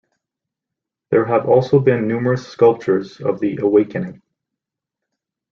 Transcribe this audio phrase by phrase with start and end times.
[1.11, 4.23] There have also been numerous sculptures of the "awakening".